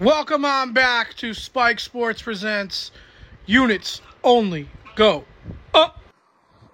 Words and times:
Welcome 0.00 0.46
on 0.46 0.72
back 0.72 1.12
to 1.16 1.34
Spike 1.34 1.78
Sports 1.78 2.22
Presents 2.22 2.90
Units 3.44 4.00
Only 4.24 4.66
Go 4.96 5.26
Up. 5.74 5.98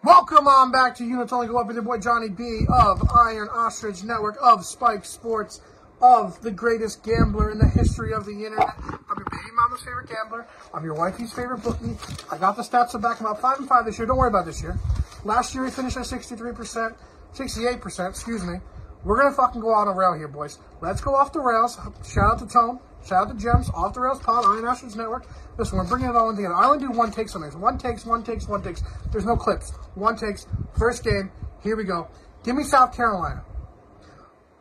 Welcome 0.04 0.46
on 0.46 0.70
back 0.70 0.94
to 0.98 1.04
Units 1.04 1.32
Only 1.32 1.48
Go 1.48 1.58
Up 1.58 1.66
with 1.66 1.74
your 1.74 1.82
boy 1.82 1.98
Johnny 1.98 2.28
B 2.28 2.60
of 2.72 3.02
Iron 3.26 3.48
Ostrich 3.48 4.04
Network 4.04 4.36
of 4.40 4.64
Spike 4.64 5.04
Sports 5.04 5.60
of 6.00 6.40
the 6.42 6.52
greatest 6.52 7.02
gambler 7.02 7.50
in 7.50 7.58
the 7.58 7.66
history 7.66 8.14
of 8.14 8.26
the 8.26 8.30
internet. 8.30 8.76
I'm 8.78 9.16
your 9.16 9.26
baby 9.28 9.50
mama's 9.56 9.80
favorite 9.80 10.08
gambler. 10.08 10.46
I'm 10.72 10.84
your 10.84 10.94
wifey's 10.94 11.32
favorite 11.32 11.64
bookie. 11.64 11.96
I 12.30 12.38
got 12.38 12.54
the 12.54 12.62
stats 12.62 12.92
to 12.92 12.98
back 12.98 13.18
him 13.18 13.26
up. 13.26 13.40
Five 13.40 13.58
and 13.58 13.68
five 13.68 13.86
this 13.86 13.98
year. 13.98 14.06
Don't 14.06 14.18
worry 14.18 14.28
about 14.28 14.46
this 14.46 14.62
year. 14.62 14.78
Last 15.24 15.52
year 15.52 15.64
he 15.64 15.72
finished 15.72 15.96
at 15.96 16.04
63%, 16.04 16.94
68%, 17.34 18.08
excuse 18.08 18.44
me. 18.44 18.60
We're 19.06 19.22
gonna 19.22 19.36
fucking 19.36 19.60
go 19.60 19.72
out 19.72 19.86
on 19.86 19.88
a 19.88 19.92
rail 19.92 20.14
here, 20.14 20.26
boys. 20.26 20.58
Let's 20.80 21.00
go 21.00 21.14
off 21.14 21.32
the 21.32 21.38
rails. 21.38 21.78
Shout 22.04 22.32
out 22.32 22.38
to 22.40 22.46
Tone. 22.48 22.80
Shout 23.06 23.28
out 23.28 23.38
to 23.38 23.40
Gems. 23.40 23.70
Off 23.70 23.94
the 23.94 24.00
rails 24.00 24.18
pod, 24.18 24.44
Iron 24.44 24.64
Ostrich 24.66 24.96
Network. 24.96 25.28
Listen, 25.56 25.78
we're 25.78 25.86
bringing 25.86 26.08
it 26.08 26.16
all 26.16 26.28
in 26.30 26.34
together. 26.34 26.56
I 26.56 26.66
only 26.66 26.80
do 26.80 26.90
one 26.90 27.12
takes 27.12 27.36
on 27.36 27.42
this. 27.42 27.54
One 27.54 27.78
takes, 27.78 28.04
one 28.04 28.24
takes, 28.24 28.48
one 28.48 28.62
takes. 28.64 28.82
There's 29.12 29.24
no 29.24 29.36
clips. 29.36 29.70
One 29.94 30.16
takes. 30.16 30.48
First 30.76 31.04
game. 31.04 31.30
Here 31.62 31.76
we 31.76 31.84
go. 31.84 32.08
Give 32.42 32.56
me 32.56 32.64
South 32.64 32.96
Carolina. 32.96 33.44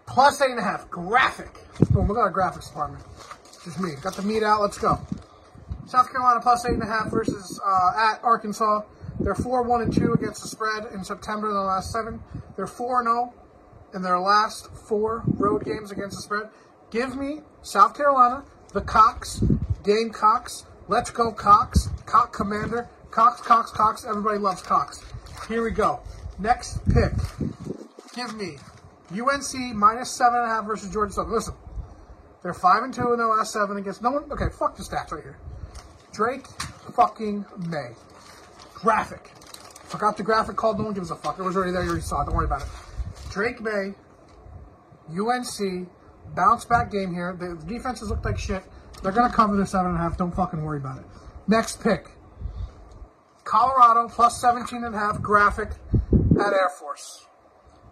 Plus 0.05 0.39
eight 0.41 0.51
and 0.51 0.59
a 0.59 0.63
half. 0.63 0.91
Graphic. 0.91 1.49
Boom, 1.89 2.07
look 2.07 2.15
at 2.15 2.21
our 2.21 2.31
graphics 2.31 2.67
department. 2.67 3.03
Just 3.63 3.79
me. 3.79 3.93
Got 4.03 4.15
the 4.15 4.21
meat 4.21 4.43
out. 4.43 4.61
Let's 4.61 4.77
go. 4.77 4.99
South 5.87 6.11
Carolina 6.11 6.39
plus 6.39 6.63
eight 6.67 6.73
and 6.73 6.83
a 6.83 6.85
half 6.85 7.09
versus 7.09 7.59
uh, 7.65 7.93
at 7.97 8.23
Arkansas. 8.23 8.81
They're 9.19 9.33
four 9.33 9.63
one 9.63 9.81
and 9.81 9.91
two 9.91 10.13
against 10.13 10.43
the 10.43 10.49
spread 10.49 10.85
in 10.93 11.03
September 11.03 11.49
in 11.49 11.55
the 11.55 11.61
last 11.61 11.91
seven. 11.91 12.21
They're 12.55 12.67
four 12.67 12.99
and 12.99 13.07
zero 13.07 13.33
in 13.95 14.01
their 14.01 14.19
last 14.19 14.67
four 14.67 15.23
road 15.25 15.63
games 15.63 15.91
against 15.91 16.17
the 16.17 16.21
spread. 16.21 16.49
Give 16.91 17.15
me 17.15 17.39
South 17.63 17.95
Carolina, 17.95 18.43
the 18.73 18.81
Cox, 18.81 19.41
Gamecocks. 19.83 20.65
Let's 20.87 21.09
go 21.09 21.31
Cox, 21.31 21.87
Cock 22.05 22.33
Commander, 22.33 22.87
Cox, 23.09 23.41
Cox, 23.41 23.71
Cox. 23.71 24.05
Everybody 24.05 24.37
loves 24.37 24.61
Cox. 24.61 25.03
Here 25.47 25.63
we 25.63 25.71
go. 25.71 26.01
Next 26.37 26.77
pick. 26.93 27.13
Give 28.13 28.35
me 28.35 28.57
UNC 29.11 29.75
minus 29.75 30.11
seven 30.11 30.39
and 30.39 30.45
a 30.45 30.49
half 30.49 30.65
versus 30.65 30.91
Georgia 30.91 31.13
Southern. 31.13 31.33
Listen, 31.33 31.55
they're 32.43 32.53
five 32.53 32.83
and 32.83 32.93
two 32.93 33.13
in 33.13 33.17
their 33.17 33.27
last 33.27 33.53
seven 33.53 33.77
against 33.77 34.01
no 34.01 34.11
one. 34.11 34.31
Okay, 34.31 34.49
fuck 34.59 34.75
the 34.75 34.83
stats 34.83 35.11
right 35.11 35.23
here. 35.23 35.37
Drake 36.11 36.47
fucking 36.95 37.45
Maye. 37.57 37.95
Graphic. 38.73 39.31
Forgot 39.85 40.17
the 40.17 40.23
graphic 40.23 40.55
called. 40.55 40.77
No 40.77 40.85
one 40.85 40.93
gives 40.93 41.11
a 41.11 41.15
fuck. 41.15 41.39
It 41.39 41.43
was 41.43 41.55
already 41.55 41.71
there. 41.71 41.83
You 41.83 41.89
already 41.89 42.03
saw 42.03 42.21
it. 42.21 42.25
Don't 42.25 42.35
worry 42.35 42.45
about 42.45 42.61
it. 42.61 42.67
Drake 43.35 43.59
Maye, 43.59 43.93
UNC, 45.09 45.89
bounce 46.33 46.63
back 46.63 46.89
game 46.89 47.13
here. 47.13 47.35
The 47.37 47.61
defenses 47.67 48.09
look 48.09 48.23
like 48.23 48.39
shit. 48.39 48.63
They're 49.03 49.11
gonna 49.11 49.33
cover 49.33 49.57
the 49.57 49.65
seven 49.65 49.87
and 49.87 49.97
a 49.97 50.01
half. 50.01 50.15
Don't 50.15 50.33
fucking 50.33 50.63
worry 50.63 50.77
about 50.77 50.99
it. 50.99 51.05
Next 51.45 51.83
pick. 51.83 52.11
Colorado 53.43 54.07
plus 54.07 54.39
17 54.39 54.85
and 54.85 54.95
a 54.95 54.97
half 54.97 55.21
graphic 55.21 55.67
at 55.67 56.53
Air 56.53 56.69
Force. 56.79 57.25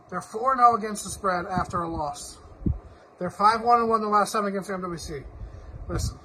They're 0.09 0.21
4 0.21 0.55
0 0.55 0.75
against 0.77 1.03
the 1.03 1.09
spread 1.09 1.45
after 1.45 1.81
a 1.81 1.89
loss. 1.89 2.37
They're 3.19 3.29
5 3.29 3.63
1 3.63 3.79
and 3.81 3.89
1 3.89 4.01
the 4.01 4.07
last 4.07 4.31
seven 4.31 4.47
against 4.47 4.69
MWC. 4.69 5.25
Listen, 5.89 6.17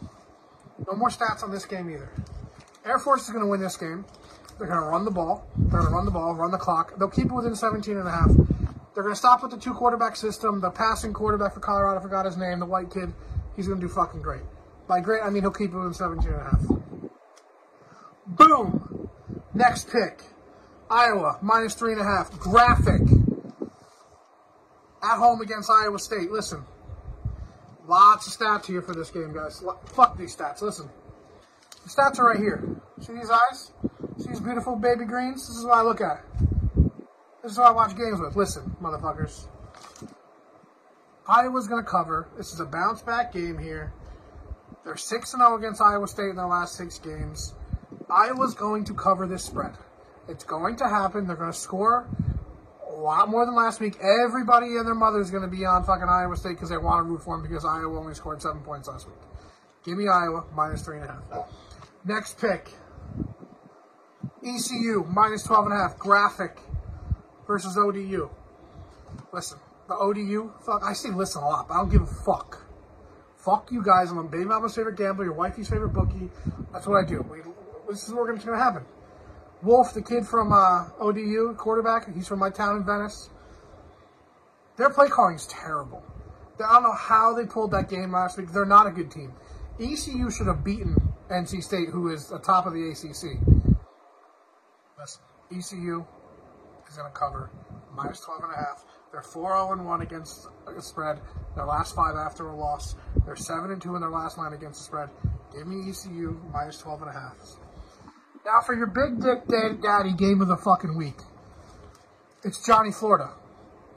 no 0.87 0.97
more 0.97 1.09
stats 1.09 1.43
on 1.43 1.51
this 1.51 1.65
game 1.65 1.91
either. 1.91 2.09
Air 2.87 3.01
Force 3.01 3.23
is 3.23 3.31
going 3.31 3.45
to 3.45 3.51
win 3.51 3.61
this 3.61 3.77
game. 3.77 4.05
They're 4.59 4.69
going 4.69 4.81
to 4.81 4.87
run 4.87 5.05
the 5.05 5.11
ball. 5.11 5.45
They're 5.57 5.81
going 5.81 5.91
to 5.91 5.97
run 5.97 6.05
the 6.05 6.13
ball, 6.13 6.37
run 6.37 6.53
the 6.53 6.57
clock. 6.57 6.97
They'll 7.01 7.11
keep 7.11 7.27
it 7.27 7.33
within 7.33 7.57
17 7.57 7.97
and 7.97 8.07
a 8.07 8.11
half. 8.13 8.31
They're 8.99 9.05
going 9.05 9.15
to 9.15 9.19
stop 9.21 9.45
with 9.45 9.53
the 9.53 9.59
two 9.59 9.75
quarterback 9.75 10.17
system. 10.17 10.61
The 10.61 10.71
passing 10.73 11.13
quarterback 11.13 11.55
for 11.55 11.61
Colorado, 11.61 12.01
I 12.01 12.03
forgot 12.03 12.27
his 12.27 12.37
name, 12.37 12.59
the 12.59 12.67
white 12.67 12.91
kid. 12.91 13.15
He's 13.55 13.69
going 13.69 13.81
to 13.81 13.87
do 13.87 13.93
fucking 13.95 14.23
great. 14.23 14.43
By 14.89 14.99
great, 14.99 15.23
I 15.23 15.31
mean 15.31 15.45
he'll 15.45 15.53
keep 15.53 15.73
it 15.73 15.77
in 15.79 15.95
17 15.95 16.29
and 16.29 16.41
a 16.41 16.43
half. 16.43 16.61
Boom! 18.27 19.09
Next 19.55 19.89
pick. 19.89 20.25
Iowa, 20.91 21.39
minus 21.43 21.75
three 21.75 21.93
and 21.93 22.01
a 22.01 22.05
half. 22.05 22.37
Graphic. 22.41 23.03
At 25.01 25.17
home 25.19 25.43
against 25.43 25.71
Iowa 25.71 26.01
State. 26.01 26.33
Listen. 26.33 26.65
Lots 27.87 28.27
of 28.27 28.33
stats 28.37 28.67
here 28.67 28.83
for 28.83 28.97
this 28.97 29.11
game, 29.11 29.33
guys. 29.33 29.63
Fuck 29.95 30.19
these 30.19 30.37
stats. 30.37 30.61
Listen. 30.61 30.91
The 31.85 31.89
stats 31.89 32.19
are 32.19 32.27
right 32.27 32.41
here. 32.41 32.65
See 33.01 33.13
these 33.13 33.31
eyes? 33.31 33.71
See 34.17 34.31
these 34.31 34.41
beautiful 34.41 34.75
baby 34.75 35.05
greens? 35.05 35.47
This 35.47 35.57
is 35.57 35.65
what 35.65 35.77
I 35.77 35.83
look 35.83 36.01
at. 36.01 36.25
This 37.49 37.55
is 37.55 37.61
what 37.61 37.69
I 37.69 37.73
watch 37.73 37.97
games 37.97 38.21
with. 38.21 38.37
Listen, 38.37 38.77
motherfuckers. 38.83 39.47
Iowa's 41.27 41.67
going 41.67 41.83
to 41.83 41.91
cover. 41.91 42.29
This 42.37 42.53
is 42.53 42.61
a 42.61 42.67
bounce 42.67 43.01
back 43.01 43.33
game 43.33 43.57
here. 43.57 43.91
They're 44.85 44.99
6 44.99 45.31
0 45.31 45.57
against 45.57 45.81
Iowa 45.81 46.07
State 46.09 46.29
in 46.29 46.37
their 46.37 46.47
last 46.47 46.75
six 46.75 46.99
games. 46.99 47.55
Iowa's 48.11 48.53
going 48.53 48.85
to 48.85 48.93
cover 48.93 49.27
this 49.27 49.45
spread. 49.45 49.73
It's 50.29 50.45
going 50.45 50.77
to 50.77 50.89
happen. 50.91 51.27
They're 51.27 51.37
going 51.37 51.51
to 51.51 51.59
score 51.59 52.07
a 52.87 52.93
lot 52.93 53.31
more 53.31 53.47
than 53.47 53.55
last 53.55 53.81
week. 53.81 53.97
Everybody 53.99 54.77
and 54.77 54.87
their 54.87 54.95
mother 54.95 55.19
is 55.19 55.31
going 55.31 55.43
to 55.43 55.49
be 55.49 55.65
on 55.65 55.85
fucking 55.85 56.07
Iowa 56.07 56.37
State 56.37 56.51
because 56.51 56.69
they 56.69 56.77
want 56.77 56.99
to 56.99 57.11
root 57.11 57.23
for 57.23 57.35
them 57.35 57.49
because 57.49 57.65
Iowa 57.65 57.99
only 57.99 58.13
scored 58.13 58.43
seven 58.43 58.61
points 58.61 58.89
last 58.89 59.07
week. 59.07 59.17
Give 59.87 59.97
me 59.97 60.07
Iowa 60.07 60.45
minus 60.55 60.83
three 60.83 60.99
and 60.99 61.07
a 61.07 61.13
half. 61.13 61.49
Next 62.05 62.39
pick. 62.39 62.69
ECU 64.45 65.07
minus 65.09 65.45
12 65.45 65.65
and 65.65 65.75
a 65.75 65.79
half. 65.79 65.99
Graphic 65.99 66.59
versus 67.49 67.77
ODU. 67.77 68.31
Listen, 69.33 69.59
the 69.89 69.97
ODU, 69.97 70.53
fuck, 70.65 70.83
I 70.85 70.93
say 70.93 71.09
listen 71.11 71.43
a 71.43 71.47
lot, 71.47 71.67
I 71.69 71.79
don't 71.79 71.91
give 71.91 72.03
a 72.03 72.07
fuck. 72.07 72.65
Fuck 73.39 73.73
you 73.73 73.83
guys. 73.83 74.11
I'm 74.11 74.29
baby 74.29 74.45
mama's 74.45 74.75
favorite 74.75 74.97
gambler, 74.97 75.25
your 75.25 75.33
wifey's 75.33 75.69
favorite 75.69 75.93
bookie. 75.93 76.29
That's 76.73 76.87
what 76.87 77.03
I 77.03 77.09
do. 77.09 77.23
We, 77.23 77.39
this 77.89 78.07
is 78.07 78.13
what's 78.13 78.45
going 78.45 78.59
to 78.59 78.63
happen. 78.63 78.85
Wolff, 79.63 79.95
the 79.95 80.03
kid 80.03 80.27
from 80.27 80.53
uh, 80.53 80.89
ODU, 81.01 81.55
quarterback, 81.57 82.13
he's 82.15 82.29
from 82.29 82.39
my 82.39 82.51
town 82.51 82.77
in 82.77 82.85
Venice. 82.85 83.31
Their 84.77 84.91
play 84.91 85.09
calling 85.09 85.37
is 85.37 85.47
terrible. 85.47 86.05
I 86.65 86.75
don't 86.75 86.83
know 86.83 86.93
how 86.93 87.35
they 87.35 87.47
pulled 87.47 87.71
that 87.71 87.89
game 87.89 88.13
last 88.13 88.37
week. 88.37 88.53
They're 88.53 88.67
not 88.67 88.87
a 88.87 88.91
good 88.91 89.11
team. 89.11 89.33
ECU 89.81 90.31
should 90.31 90.49
have 90.49 90.65
beaten 90.65 90.97
NC 91.31 91.63
State, 91.63 91.89
who 91.89 92.13
is 92.13 92.29
the 92.29 92.39
top 92.39 92.67
of 92.67 92.75
the 92.75 92.89
ACC. 92.91 93.39
Listen, 94.99 95.23
ECU 95.51 96.05
is 96.89 96.97
going 96.97 97.11
to 97.11 97.19
cover 97.19 97.51
minus 97.95 98.21
12 98.21 98.45
and 98.45 98.53
a 98.53 98.57
half. 98.57 98.85
They're 99.13 99.23
4 99.23 99.77
0 99.77 99.85
1 99.85 100.03
against 100.03 100.49
the 100.67 100.83
spread. 100.83 101.21
Their 101.57 101.67
last 101.67 101.95
five 101.95 102.15
after 102.17 102.49
a 102.49 102.57
loss. 102.57 102.95
They're 103.25 103.37
7 103.37 103.71
and 103.71 103.81
2 103.81 103.95
in 103.95 104.01
their 104.01 104.11
last 104.11 104.39
nine 104.39 104.53
against 104.53 104.81
the 104.81 104.85
spread. 104.85 105.09
Give 105.53 105.67
me 105.67 105.91
ECU 105.91 106.41
minus 106.53 106.79
12 106.79 107.03
and 107.03 107.11
a 107.11 107.15
half. 107.15 107.37
Now 108.45 108.61
for 108.65 108.75
your 108.75 108.87
big 108.87 109.21
dick 109.21 109.47
daddy 109.83 110.13
game 110.13 110.41
of 110.41 110.49
the 110.49 110.57
fucking 110.57 110.97
week. 110.97 111.19
It's 112.45 112.65
Johnny 112.65 112.93
Florida. 112.93 113.33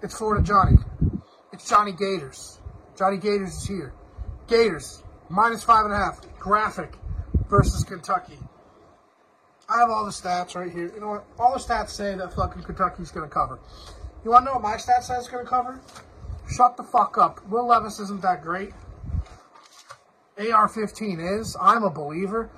It's 0.02 0.18
Florida 0.18 0.44
Johnny. 0.44 0.78
It's 1.54 1.70
Johnny 1.70 1.92
Gators. 1.92 2.60
Johnny 2.98 3.18
Gators 3.18 3.56
is 3.56 3.68
here. 3.68 3.94
Gators, 4.48 5.04
minus 5.30 5.64
five 5.64 5.86
and 5.86 5.94
a 5.94 5.98
half. 5.98 6.20
Graphic 6.40 6.98
versus 7.50 7.84
Kentucky. 7.84 8.40
I 9.72 9.80
have 9.80 9.90
all 9.90 10.04
the 10.04 10.12
stats 10.12 10.56
right 10.56 10.72
here. 10.72 10.92
You 10.94 11.00
know 11.00 11.08
what? 11.08 11.26
All 11.40 11.54
the 11.54 11.60
stats 11.60 11.92
say 11.92 12.16
that 12.16 12.34
fucking 12.34 12.64
Kentucky's 12.64 13.10
going 13.10 13.28
to 13.28 13.34
cover. 13.34 13.58
You 14.26 14.32
want 14.32 14.42
to 14.42 14.46
know 14.48 14.54
what 14.54 14.64
my 14.64 14.76
stats 14.76 15.04
say 15.04 15.16
it's 15.16 15.30
going 15.30 15.46
to 15.46 15.50
cover? 15.50 15.80
Shut 16.54 16.76
the 16.76 16.84
fuck 16.84 17.18
up. 17.18 17.48
Will 17.48 17.66
Levis 17.66 18.00
isn't 18.00 18.22
that 18.22 18.44
great. 18.44 18.74
AR-15 20.38 21.40
is. 21.40 21.56
I'm 21.60 21.84
a 21.84 21.90
believer. 21.90 22.50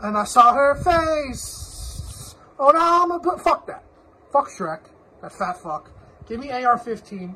And 0.00 0.16
I 0.16 0.24
saw 0.24 0.54
her 0.54 0.76
face. 0.76 2.34
Oh 2.58 2.70
no, 2.70 2.80
I'm 2.80 3.10
a 3.10 3.38
fuck 3.38 3.66
that. 3.66 3.84
Fuck 4.32 4.48
Shrek. 4.48 4.80
That 5.20 5.32
fat 5.32 5.58
fuck. 5.58 5.90
Give 6.26 6.40
me 6.40 6.50
AR-15. 6.50 7.34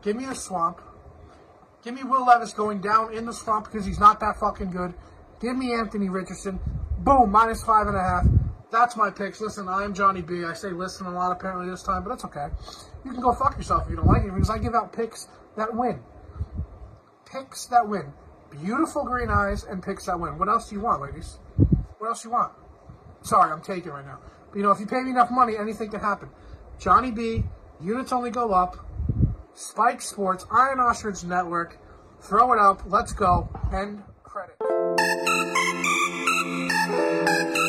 Give 0.00 0.16
me 0.16 0.24
the 0.24 0.34
swamp. 0.34 0.80
Give 1.84 1.94
me 1.94 2.04
Will 2.04 2.24
Levis 2.24 2.54
going 2.54 2.80
down 2.80 3.12
in 3.12 3.26
the 3.26 3.32
swamp 3.32 3.66
because 3.66 3.84
he's 3.84 4.00
not 4.00 4.20
that 4.20 4.38
fucking 4.38 4.70
good. 4.70 4.94
Give 5.42 5.56
me 5.56 5.74
Anthony 5.74 6.08
Richardson. 6.08 6.60
Boom, 6.98 7.32
minus 7.32 7.64
five 7.64 7.88
and 7.88 7.96
a 7.96 8.00
half. 8.00 8.24
That's 8.70 8.96
my 8.96 9.10
picks. 9.10 9.40
Listen, 9.40 9.68
I 9.68 9.82
am 9.82 9.92
Johnny 9.92 10.22
B. 10.22 10.44
I 10.44 10.52
say 10.52 10.70
listen 10.70 11.04
a 11.06 11.10
lot 11.10 11.32
apparently 11.32 11.68
this 11.68 11.82
time, 11.82 12.04
but 12.04 12.10
that's 12.10 12.24
okay. 12.26 12.46
You 13.04 13.10
can 13.10 13.20
go 13.20 13.34
fuck 13.34 13.56
yourself 13.56 13.84
if 13.84 13.90
you 13.90 13.96
don't 13.96 14.06
like 14.06 14.22
it 14.22 14.32
because 14.32 14.50
I 14.50 14.58
give 14.58 14.74
out 14.74 14.92
picks 14.92 15.26
that 15.56 15.74
win. 15.74 16.00
Picks 17.26 17.66
that 17.66 17.88
win. 17.88 18.12
Beautiful 18.52 19.04
green 19.04 19.30
eyes 19.30 19.64
and 19.64 19.82
picks 19.82 20.06
that 20.06 20.18
win. 20.18 20.38
What 20.38 20.48
else 20.48 20.68
do 20.68 20.76
you 20.76 20.80
want, 20.80 21.02
ladies? 21.02 21.38
What 21.98 22.08
else 22.08 22.22
do 22.22 22.28
you 22.28 22.32
want? 22.32 22.52
Sorry, 23.22 23.50
I'm 23.50 23.62
taking 23.62 23.90
right 23.90 24.06
now. 24.06 24.20
But 24.50 24.58
you 24.58 24.62
know, 24.62 24.70
if 24.70 24.78
you 24.78 24.86
pay 24.86 25.02
me 25.02 25.10
enough 25.10 25.30
money, 25.32 25.56
anything 25.58 25.90
can 25.90 26.00
happen. 26.00 26.28
Johnny 26.78 27.10
B. 27.10 27.42
Units 27.80 28.12
only 28.12 28.30
go 28.30 28.52
up. 28.52 28.76
Spike 29.54 30.02
Sports, 30.02 30.46
Iron 30.52 30.78
Ostrich 30.78 31.24
Network. 31.24 31.78
Throw 32.20 32.52
it 32.52 32.60
up. 32.60 32.82
Let's 32.86 33.12
go. 33.12 33.48
End 33.72 34.04
credit. 34.22 34.71
Thank 36.84 37.56
you. 37.56 37.61